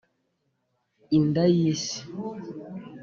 [1.17, 1.99] inda y isi